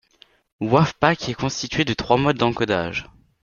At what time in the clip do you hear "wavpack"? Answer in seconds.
0.61-1.29